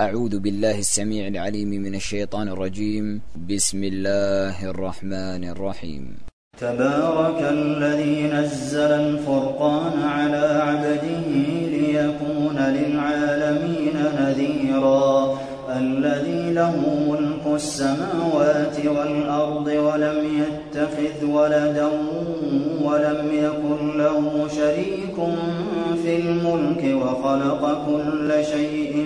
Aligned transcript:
أعوذ 0.00 0.38
بالله 0.38 0.78
السميع 0.78 1.26
العليم 1.26 1.68
من 1.68 1.94
الشيطان 1.94 2.48
الرجيم. 2.48 3.20
بسم 3.48 3.84
الله 3.84 4.70
الرحمن 4.70 5.44
الرحيم. 5.44 6.16
تبارك 6.60 7.40
الذي 7.40 8.22
نزل 8.22 8.92
الفرقان 8.92 10.02
على 10.02 10.46
عبده 10.62 11.28
ليكون 11.72 12.56
للعالمين 12.56 13.96
نذيرا. 14.20 15.38
الذي 15.76 16.52
له 16.54 16.76
ملك 17.08 17.54
السماوات 17.54 18.86
والأرض 18.86 19.66
ولم 19.66 20.18
يتخذ 20.42 21.24
ولدا 21.24 21.88
ولم 22.82 23.20
يكن 23.32 23.98
له 23.98 24.48
شريك 24.48 25.16
في 26.02 26.16
الملك 26.16 26.82
وخلق 27.02 27.62
كل 27.86 28.44
شيء 28.44 29.05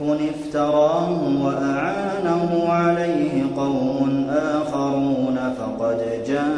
إفك 0.00 0.20
افتراه 0.34 1.10
وأعانه 1.44 2.64
عليه 2.68 3.44
قوم 3.56 4.26
آخرون 4.30 5.38
فقد 5.58 5.98
جاءوا 6.26 6.50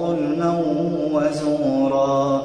ظلما 0.00 0.62
وزورا 1.12 2.42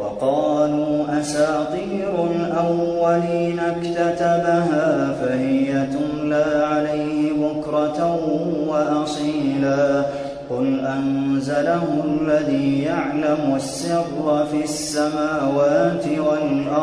وقالوا 0.00 1.20
أساطير 1.20 2.12
الأولين 2.30 3.58
اكتتبها 3.58 5.12
فهي 5.20 5.86
تملى 5.86 6.64
عليه 6.72 7.32
بكرة 7.32 8.20
وأصيلا 8.68 10.04
قل 10.50 10.80
أنزله 10.80 12.04
الذي 12.04 12.82
يعلم 12.82 13.54
السر 13.56 14.46
في 14.50 14.64
السماوات 14.64 16.04
والأرض 16.18 16.81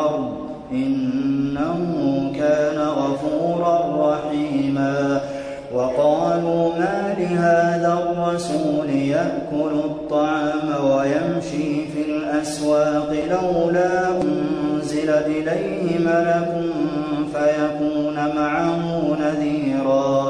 إنه 0.72 2.32
كان 2.36 2.78
غفورا 2.78 3.76
رحيما. 4.10 5.20
وقالوا 5.74 6.74
ما 6.78 7.14
لهذا 7.18 7.92
الرسول 7.92 8.90
يأكل 8.90 9.72
الطعام 9.84 10.84
ويمشي 10.84 11.86
في 11.86 12.02
الأسواق 12.08 13.16
لولا 13.30 14.08
أنزل 14.22 15.10
إليه 15.10 15.98
ملك 15.98 16.64
فيكون 17.32 18.14
معه 18.14 19.16
نذيرا. 19.20 20.29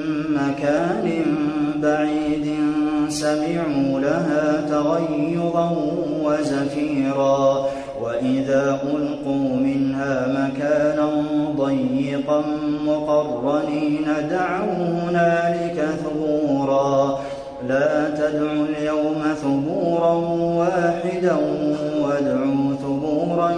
مكان 0.41 1.05
بعيد 1.75 2.47
سمعوا 3.09 3.99
لها 3.99 4.65
تغيظا 4.69 5.77
وزفيرا. 6.23 7.65
وإذا 8.01 8.81
ألقوا 8.83 9.55
منها 9.55 10.27
مكانا 10.27 11.23
ضيقا 11.57 12.43
مقرنين 12.85 14.07
دعوا 14.29 14.73
هنالك 14.73 15.87
ثبورا. 16.03 17.19
لا 17.67 18.09
تدعوا 18.09 18.65
اليوم 18.65 19.23
ثبورا 19.41 20.13
واحدا 20.59 21.37
وادعوا 22.01 22.73
ثبورا 22.83 23.51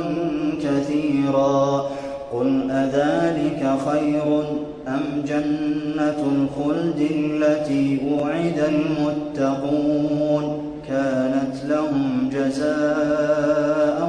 كثيرا. 0.64 1.86
قل 2.34 2.72
أذلك 2.72 3.62
خير 3.88 4.44
أم 4.88 5.24
جنة 5.28 6.24
الخلد 6.36 7.08
التي 7.12 8.00
أوعد 8.12 8.60
المتقون 8.68 10.64
كانت 10.88 11.56
لهم 11.68 12.30
جزاء 12.34 14.00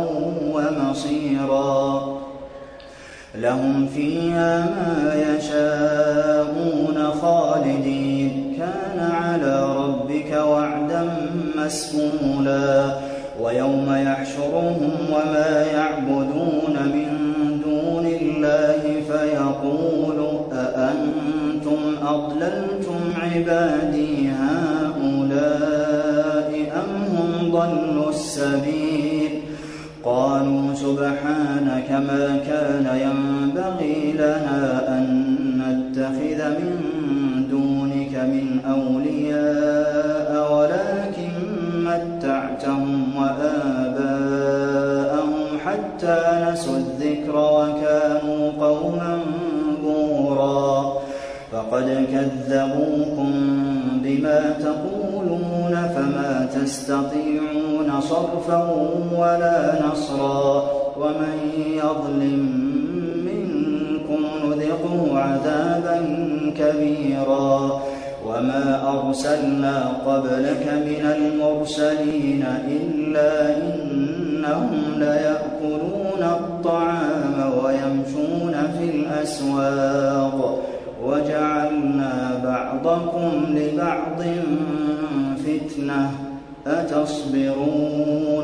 ومصيرا 0.54 2.14
لهم 3.34 3.86
فيها 3.86 4.60
ما 4.60 5.14
يشاءون 5.14 7.10
خالدين. 7.22 8.54
كان 8.58 9.10
على 9.10 9.76
ربك 9.76 10.32
وعدا 10.32 11.16
مسئولا 11.56 12.94
ويوم 13.40 13.94
يحشرهم 14.06 14.92
وما 15.12 15.66
يعبدون 15.72 16.76
من 16.94 17.08
دون 17.64 18.06
الله 18.06 19.02
أضللتم 22.08 23.00
عبادي 23.22 24.28
هؤلاء 24.28 25.74
أم 26.76 26.90
هم 27.16 27.50
ضلوا 27.50 28.10
السبيل؟ 28.10 29.30
قالوا 30.04 30.74
سبحانك 30.74 31.90
ما 31.90 32.40
كان 32.46 32.86
ينبغي 33.04 34.12
لنا 34.12 34.84
أن 34.88 35.04
نتخذ 35.58 36.50
من 36.50 37.03
فقد 51.70 52.06
كذبوكم 52.12 53.32
بما 54.02 54.54
تقولون 54.60 55.88
فما 55.96 56.48
تستطيعون 56.54 58.00
صرفا 58.00 58.70
ولا 59.18 59.74
نصرا 59.86 60.70
ومن 60.96 61.38
يظلم 61.74 62.48
منكم 63.24 64.24
نذقه 64.44 65.18
عذابا 65.18 66.06
كبيرا 66.58 67.80
وما 68.26 68.82
أرسلنا 68.88 69.88
قبلك 70.06 70.72
من 70.86 71.16
المرسلين 71.16 72.44
إلا 72.68 73.56
إنهم 73.56 74.82
ليأكلون 74.96 76.22
الطعام 76.22 77.52
ويمشون 77.64 78.54
في 78.78 78.84
الأسواق 78.84 80.73
وجعلنا 81.04 82.40
بعضكم 82.44 83.30
لبعض 83.48 84.22
فتنة 85.44 86.10
أتصبرون؟ 86.66 88.43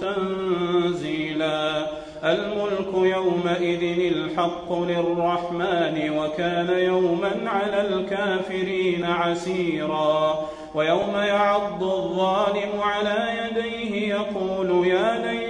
تنزيلا 0.00 1.86
الملك 2.24 2.94
يومئذ 2.94 4.12
الحق 4.12 4.72
للرحمن 4.72 6.10
وكان 6.18 6.70
يوما 6.78 7.32
على 7.46 7.80
الكافرين 7.88 9.04
عسيرا 9.04 10.44
ويوم 10.74 11.14
يعض 11.16 11.82
الظالم 11.82 12.80
على 12.80 13.28
يديه 13.44 14.14
يقول 14.14 14.86
يا 14.86 15.18
ليتني 15.26 15.43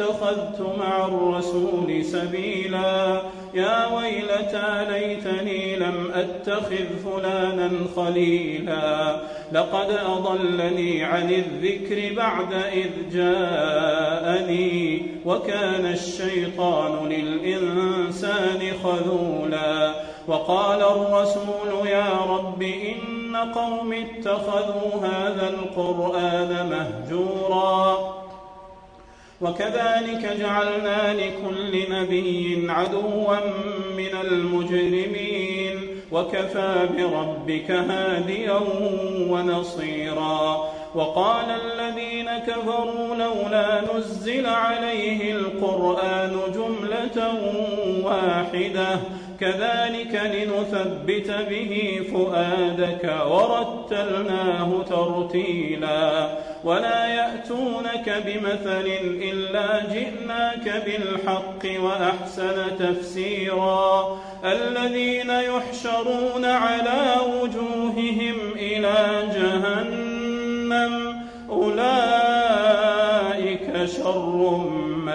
اتخذت 0.00 0.76
مع 0.78 1.06
الرسول 1.06 2.04
سبيلا. 2.04 3.22
يا 3.54 3.86
ويلتى 3.96 4.86
ليتني 4.90 5.76
لم 5.76 6.10
أتخذ 6.14 6.86
فلانا 7.04 7.70
خليلا. 7.96 9.16
لقد 9.52 9.90
أضلني 10.06 11.04
عن 11.04 11.30
الذكر 11.30 12.14
بعد 12.16 12.52
إذ 12.52 12.90
جاءني. 13.12 15.02
وكان 15.26 15.86
الشيطان 15.86 17.08
للإنسان 17.08 18.60
خذولا. 18.84 19.94
وقال 20.28 20.82
الرسول 20.82 21.88
يا 21.88 22.08
رب 22.30 22.62
إن 22.62 23.36
قوم 23.36 23.92
اتخذوا 23.92 25.00
هذا 25.02 25.50
القرآن 25.50 26.70
مهجورا. 26.70 28.17
وكذلك 29.40 30.36
جعلنا 30.40 31.14
لكل 31.14 31.92
نبي 31.92 32.66
عدوا 32.68 33.36
من 33.96 34.14
المجرمين. 34.24 35.88
وكفى 36.12 36.88
بربك 36.98 37.70
هاديا 37.70 38.60
ونصيرا. 39.30 40.70
وقال 40.94 41.44
الذين 41.50 42.30
كفروا 42.38 43.14
لولا 43.14 43.82
نزل 43.94 44.46
عليه 44.46 45.32
القرآن 45.32 46.36
جملة 46.54 47.34
واحدة. 48.04 48.98
كذلك 49.40 50.14
لنثبت 50.34 51.30
به 51.50 52.00
فؤادك 52.12 53.04
ورتلناه 53.30 54.82
ترتيلا. 54.90 56.28
ولا 56.64 57.06
يأتونك 57.06 58.22
بمثل 58.26 58.86
إلا 59.22 59.84
جئناك 59.94 60.82
بالحق 60.86 61.80
وأحسن 61.84 62.56
تفسيرا. 62.78 64.18
الذين 64.44 65.30
يحشرون 65.30 66.44
على 66.44 67.16
وجوههم 67.42 68.36
إلى 68.56 69.28
جهنم 69.34 71.22
أولئك 71.50 71.88
شر 73.86 74.77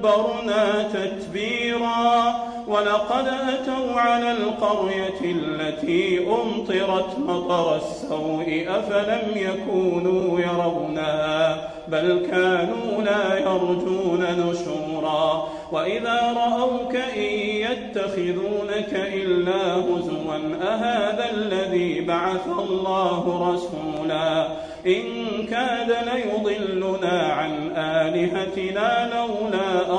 تبرنا 0.00 0.88
تتبيرا. 0.92 2.34
ولقد 2.66 3.26
أتوا 3.26 4.00
على 4.00 4.32
القرية 4.32 5.20
التي 5.24 6.18
أمطرت 6.18 7.18
مطر 7.18 7.76
السوء 7.76 8.66
أفلم 8.68 9.28
يكونوا 9.36 10.40
يرونها؟ 10.40 11.70
بل 11.88 12.26
كانوا 12.30 13.02
لا 13.02 13.38
يرجون 13.38 14.26
نشورا. 14.38 15.48
وإذا 15.72 16.32
رأوك 16.36 16.96
إن 16.96 17.32
يتخذونك 17.66 18.92
إلا 18.92 19.76
هزوا 19.76 20.36
أهذا 20.62 21.30
الذي 21.30 22.00
بعث 22.00 22.46
الله 22.58 23.52
رسولا؟ 23.52 24.48
إن 24.86 25.02
كاد 25.50 25.96
ليضلنا 26.14 27.32
عن 27.32 27.72
آلهتنا 27.76 29.10
لولا 29.14 29.89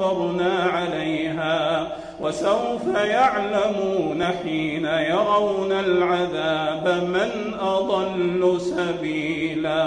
صبرنا 0.00 0.70
عليها 0.72 1.88
وسوف 2.20 2.86
يعلمون 2.96 4.24
حين 4.24 4.84
يرون 4.84 5.72
العذاب 5.72 6.88
من 7.02 7.54
أضل 7.60 8.60
سبيلا. 8.60 9.86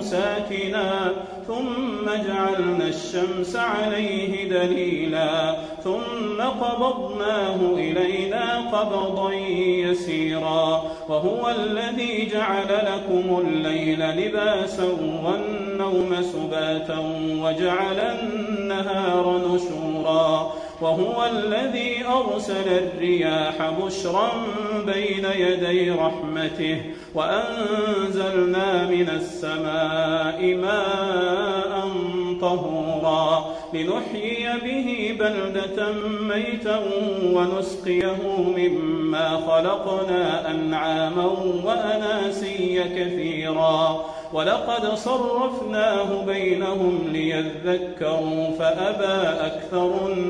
ساكنا 0.00 1.12
ثم 1.46 2.06
جعلنا 2.06 2.86
الشمس 2.88 3.56
عليه 3.56 4.48
دليلا 4.48 5.56
ثم 5.84 6.40
قبضناه 6.40 7.56
إلينا 7.74 8.70
قبضا 8.72 9.32
يسيرا. 9.84 10.82
وهو 11.08 11.50
الذي 11.50 12.26
جعل 12.32 12.68
لكم 12.68 13.46
الليل 13.46 14.00
لباسا 14.00 14.84
والنوم 15.24 16.22
سباتا 16.22 16.98
وجعل 17.42 18.00
النهار 18.00 19.40
نشورا. 19.48 20.52
وهو 20.80 21.26
الذي 21.26 22.04
أرسل 22.06 22.68
الرياح 22.68 23.70
بشرا 23.84 24.30
بين 24.86 25.24
يدي 25.24 25.90
رحمته 25.90 26.80
وأنزلنا 27.14 28.86
من 28.86 29.08
السماء 29.08 30.54
ماء 30.54 31.90
طهورا 32.40 33.44
لنحيي 33.74 34.48
به 34.64 35.16
بلدة 35.20 35.92
ميتا 36.20 36.80
ونسقيه 37.24 38.22
مما 38.56 39.36
خلقنا 39.36 40.50
أنعاما 40.50 41.26
وأناسيا 41.64 42.84
كثيرا 42.84 44.04
ولقد 44.32 44.94
صرفناه 44.94 46.24
بينهم 46.26 46.98
ليذكروا 47.12 48.50
فأبى 48.58 49.28
أكثر 49.46 50.06
الناس 50.06 50.29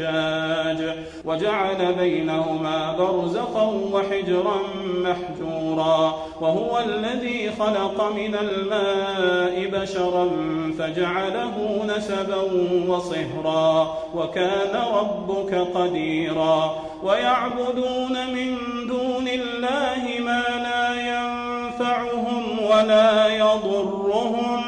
أجاج 0.00 0.96
وجعل 1.24 1.94
بينهما 1.98 2.96
برزقا 2.98 3.62
وحجرا 3.92 4.56
محجورا 4.96 6.14
وهو 6.40 6.78
الذي 6.78 7.50
خلق 7.58 8.12
من 8.12 8.34
الماء 8.34 9.80
بشرا 9.80 10.30
فجعله 10.78 11.84
نسبا 11.96 12.42
وصهرا 12.88 13.94
وكان 14.14 14.82
ربك 14.94 15.54
قديرا 15.54 16.74
ويعبدون 17.02 18.26
من 18.34 18.56
دون 18.88 19.28
الله 19.28 20.24
ما 20.24 20.42
لا 20.62 20.94
ينفعهم 20.94 22.58
ولا 22.70 23.28
يضرهم 23.28 24.62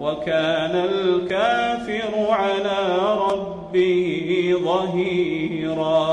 وكان 0.00 0.84
الكافر 0.90 2.30
على 2.30 2.98
ربه 3.30 3.60
ظهيرا. 4.54 6.10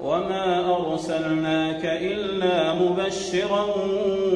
وما 0.00 0.76
أرسلناك 0.76 1.84
إلا 1.84 2.74
مبشرا 2.74 3.66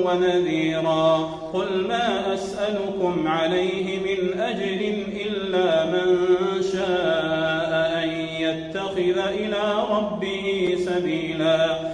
ونذيرا. 0.05 1.31
قل 1.55 1.87
ما 1.89 2.35
أسألكم 2.35 3.29
عليه 3.29 3.99
من 3.99 4.41
أجر 4.41 4.95
إلا 5.27 5.85
من 5.85 6.27
شاء 6.73 8.03
أن 8.05 8.09
يتخذ 8.41 9.19
إلى 9.19 9.75
ربه 9.91 10.77
سبيلا. 10.87 11.94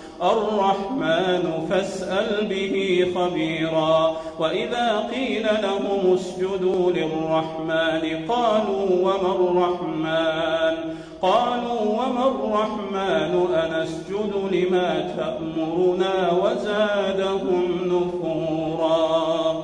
الرحمن 0.21 1.67
فاسأل 1.69 2.45
به 2.45 3.11
خبيرا. 3.15 4.15
وإذا 4.39 5.09
قيل 5.11 5.43
لهم 5.43 6.13
اسجدوا 6.13 6.91
للرحمن 6.91 8.27
قالوا 8.27 8.85
وما 8.91 9.31
الرحمن؟ 9.35 10.95
قالوا 11.21 11.81
وما 11.81 12.27
الرحمن؟ 12.27 13.47
أنسجد 13.55 14.33
لما 14.51 15.13
تأمرنا 15.17 16.31
وزادهم 16.31 17.63
نفورا. 17.85 19.63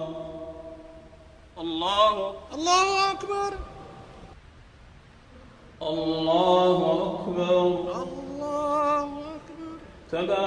الله 1.61 2.33
الله 2.53 3.11
أكبر. 3.11 3.53
الله 5.81 6.77
أكبر. 7.01 7.67
الله 7.67 9.03
أكبر. 9.03 9.27
تبارك 10.11 10.46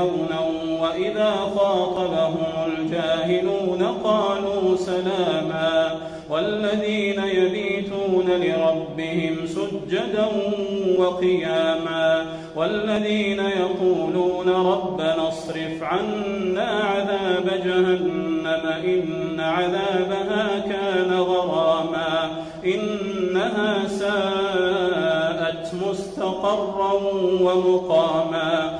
هونا 0.00 0.40
وإذا 0.80 1.34
خاطبهم 1.56 2.44
الجاهلون 2.66 3.82
قالوا 4.04 4.76
سلاما 4.76 6.00
والذين 6.30 7.22
يبيتون 7.24 8.26
لربهم 8.26 9.36
سجدا 9.46 10.26
وقياما 10.98 12.26
والذين 12.56 13.40
يقولون 13.40 14.48
ربنا 14.48 15.28
اصرف 15.28 15.82
عنا 15.82 16.68
عذاب 16.70 17.60
جهنم 17.64 18.66
إن 18.84 19.40
عذابها 19.40 20.58
كان 20.58 21.12
غراما 21.12 22.30
إنها 22.64 23.88
ساءت 23.88 25.74
مستقرا 25.88 26.92
ومقاما 27.42 28.79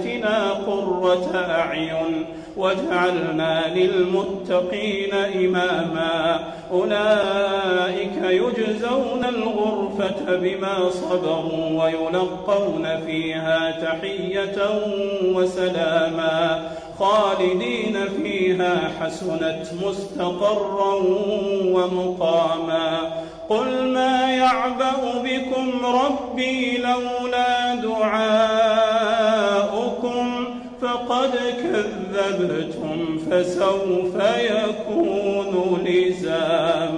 قرة 0.67 1.45
أعين 1.49 2.25
واجعلنا 2.57 3.73
للمتقين 3.75 5.13
إماما. 5.13 6.39
أولئك 6.71 8.23
يجزون 8.23 9.25
الغرفة 9.25 10.35
بما 10.35 10.89
صبروا 10.89 11.83
ويلقون 11.83 12.87
فيها 13.05 13.71
تحية 13.71 14.57
وسلاما. 15.35 16.61
خالدين 16.99 17.97
فيها 18.23 18.91
حسنت 19.01 19.67
مستقرا 19.85 20.93
ومقاما. 21.65 23.11
قل 23.49 23.87
ما 23.87 24.31
يعبأ 24.31 25.23
بكم 25.23 25.85
ربي 25.85 26.77
لولا 26.77 27.75
دعاؤكم 27.75 28.90
كذبتم 32.31 33.17
فسوف 33.17 34.15
يكون 34.39 35.83
لزاما. 35.85 36.90